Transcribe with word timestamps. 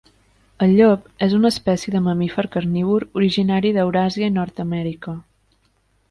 El 0.67 0.71
llop 0.77 1.03
és 1.25 1.33
una 1.39 1.49
espècie 1.55 1.91
de 1.95 1.99
mamífer 2.05 2.45
carnívor 2.55 3.05
originari 3.21 3.73
d'Euràsia 3.75 4.31
i 4.31 4.35
Nord-amèrica. 4.39 5.15